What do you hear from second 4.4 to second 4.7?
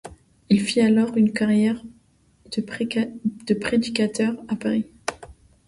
à